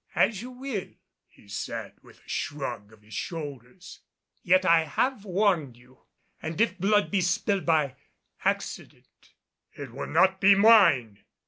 [0.15, 0.87] "As you will,"
[1.27, 3.99] he said with a shrug of his shoulders,
[4.41, 6.05] "yet I have warned you.
[6.41, 7.95] And if blood be spilled by
[8.43, 9.35] accident"
[9.81, 11.19] "It will not be mine!